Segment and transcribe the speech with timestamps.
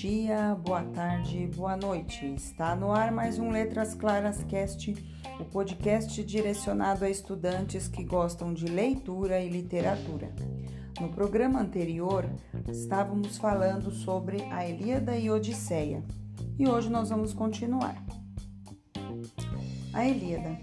[0.00, 2.24] dia, boa tarde, boa noite.
[2.34, 4.94] Está no ar mais um Letras Claras Cast,
[5.38, 10.34] o podcast direcionado a estudantes que gostam de leitura e literatura.
[10.98, 12.24] No programa anterior,
[12.66, 16.02] estávamos falando sobre a Ilíada e Odisseia,
[16.58, 18.02] e hoje nós vamos continuar.
[19.92, 20.58] A Ilíada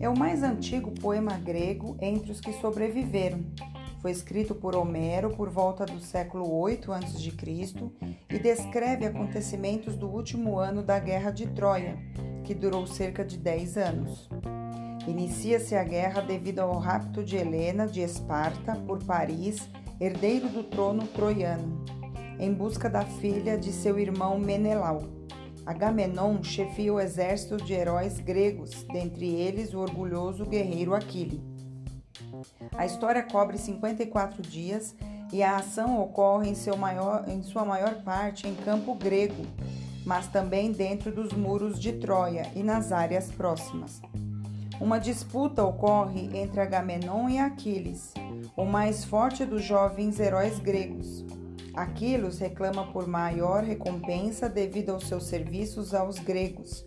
[0.00, 3.42] é o mais antigo poema grego entre os que sobreviveram
[4.02, 7.32] foi escrito por Homero por volta do século 8 a.C.
[8.28, 11.96] e descreve acontecimentos do último ano da Guerra de Troia,
[12.42, 14.28] que durou cerca de 10 anos.
[15.06, 19.68] Inicia-se a guerra devido ao rapto de Helena de Esparta por Paris,
[20.00, 21.84] herdeiro do trono troiano,
[22.40, 25.00] em busca da filha de seu irmão Menelau.
[25.64, 31.51] Agamenon chefia o exército de heróis gregos, dentre eles o orgulhoso guerreiro Aquiles.
[32.76, 34.94] A história cobre 54 dias
[35.32, 39.44] e a ação ocorre em, maior, em sua maior parte em campo grego,
[40.04, 44.00] mas também dentro dos muros de Troia e nas áreas próximas.
[44.80, 48.12] Uma disputa ocorre entre Agamenon e Aquiles,
[48.56, 51.24] o mais forte dos jovens heróis gregos.
[51.74, 56.84] Aquiles reclama por maior recompensa devido aos seus serviços aos gregos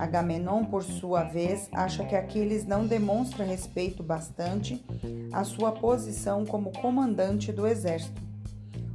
[0.00, 4.82] Agamenon, por sua vez, acha que Aquiles não demonstra respeito bastante
[5.30, 8.22] à sua posição como comandante do exército.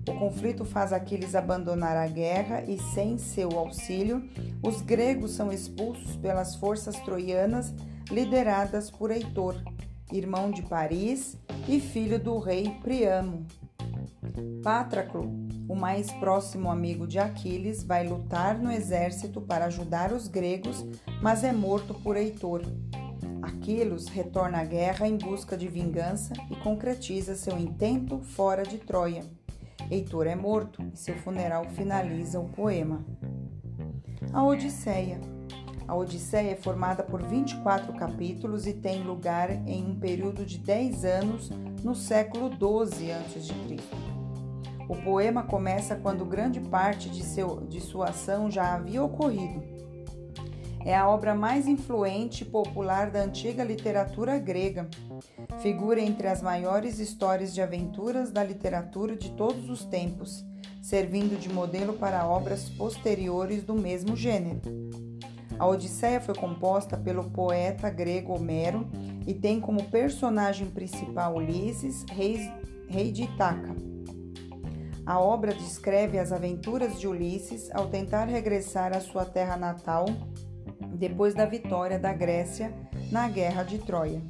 [0.10, 4.28] O conflito faz Aquiles abandonar a guerra e, sem seu auxílio,
[4.64, 7.72] os gregos são expulsos pelas forças troianas
[8.10, 9.56] lideradas por Heitor,
[10.12, 13.46] irmão de Paris e filho do rei Priamo.
[14.64, 15.32] Pátraclo,
[15.68, 20.86] o mais próximo amigo de Aquiles, vai lutar no exército para ajudar os gregos,
[21.22, 22.62] mas é morto por Heitor.
[23.42, 29.24] Aquiles retorna à guerra em busca de vingança e concretiza seu intento fora de Troia.
[29.90, 33.06] Heitor é morto e seu funeral finaliza o poema.
[34.34, 35.20] A Odisseia.
[35.88, 41.06] A Odisseia é formada por 24 capítulos e tem lugar em um período de 10
[41.06, 41.52] anos
[41.84, 44.15] no século 12 a.C.
[44.88, 49.64] O poema começa quando grande parte de, seu, de sua ação já havia ocorrido.
[50.86, 54.88] É a obra mais influente e popular da antiga literatura grega.
[55.60, 60.46] Figura entre as maiores histórias de aventuras da literatura de todos os tempos,
[60.84, 64.62] servindo de modelo para obras posteriores do mesmo gênero.
[65.58, 68.88] A Odisseia foi composta pelo poeta grego Homero
[69.26, 72.52] e tem como personagem principal Ulisses, rei,
[72.88, 73.74] rei de Itaca.
[75.06, 80.06] A obra descreve as aventuras de Ulisses ao tentar regressar à sua terra natal
[80.96, 82.74] depois da vitória da Grécia
[83.12, 84.24] na Guerra de Troia.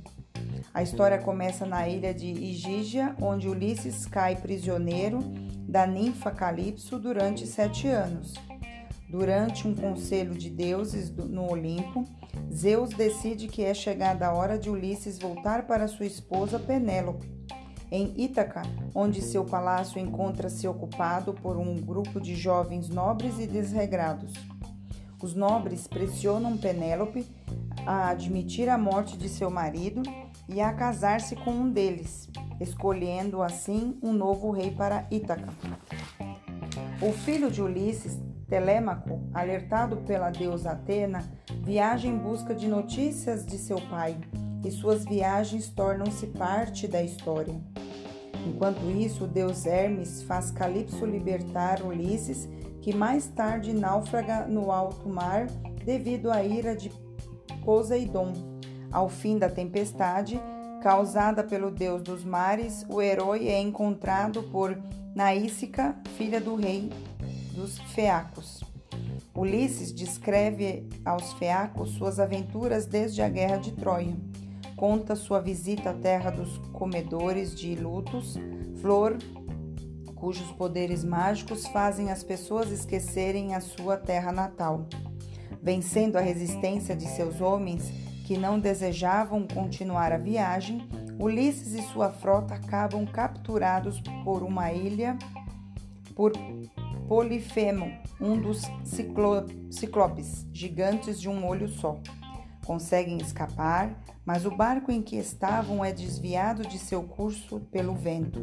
[0.73, 5.19] A história começa na ilha de Igígia, onde Ulisses cai prisioneiro
[5.61, 8.33] da ninfa Calipso durante sete anos.
[9.09, 12.03] Durante um conselho de deuses no Olimpo,
[12.51, 17.33] Zeus decide que é chegada a hora de Ulisses voltar para sua esposa Penélope
[17.91, 18.63] em Ítaca,
[18.93, 24.33] onde seu palácio encontra-se ocupado por um grupo de jovens nobres e desregrados.
[25.21, 27.25] Os nobres pressionam Penélope
[27.85, 30.01] a admitir a morte de seu marido
[30.47, 32.29] e a casar-se com um deles,
[32.59, 35.47] escolhendo assim um novo rei para Ítaca.
[37.01, 41.23] O filho de Ulisses, Telêmaco, alertado pela deusa Atena,
[41.63, 44.17] viaja em busca de notícias de seu pai
[44.65, 47.55] e suas viagens tornam-se parte da história.
[48.47, 52.49] Enquanto isso, o deus Hermes faz Calipso libertar Ulisses,
[52.81, 55.47] que mais tarde náufraga no alto mar
[55.83, 56.91] devido à ira de
[57.63, 58.33] Poseidon.
[58.91, 60.39] Ao fim da tempestade,
[60.81, 64.77] causada pelo deus dos mares, o herói é encontrado por
[65.15, 66.91] Naísica, filha do rei
[67.53, 68.63] dos Feacos.
[69.33, 74.15] Ulisses descreve aos Feacos suas aventuras desde a guerra de Troia
[74.75, 78.35] conta sua visita à terra dos comedores de lutos,
[78.81, 79.17] flor
[80.15, 84.87] cujos poderes mágicos fazem as pessoas esquecerem a sua terra natal.
[85.61, 87.91] Vencendo a resistência de seus homens
[88.25, 90.87] que não desejavam continuar a viagem,
[91.19, 95.17] Ulisses e sua frota acabam capturados por uma ilha
[96.15, 96.31] por
[97.07, 98.63] Polifemo, um dos
[99.69, 101.99] ciclopes, gigantes de um olho só.
[102.65, 103.95] Conseguem escapar,
[104.25, 108.41] mas o barco em que estavam é desviado de seu curso pelo vento.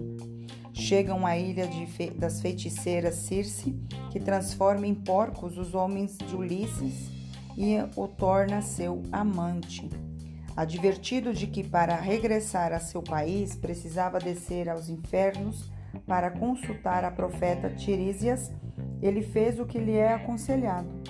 [0.73, 3.75] Chegam à ilha fe das feiticeiras Circe,
[4.11, 7.11] que transforma em porcos os homens de Ulisses
[7.57, 9.91] e o torna seu amante.
[10.57, 15.71] Advertido de que para regressar a seu país precisava descer aos infernos
[16.07, 18.53] para consultar a profeta Tirísias,
[19.03, 21.02] ele fez o que lhe é aconselhado.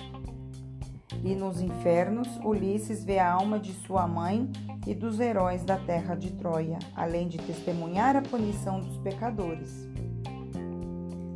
[1.23, 4.49] E nos infernos, Ulisses vê a alma de sua mãe
[4.85, 9.87] e dos heróis da terra de Troia, além de testemunhar a punição dos pecadores.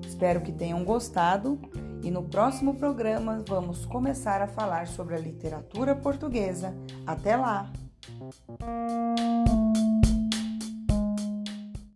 [0.06, 1.60] Espero que tenham gostado
[2.04, 6.74] e no próximo programa vamos começar a falar sobre a literatura portuguesa.
[7.06, 7.72] Até lá!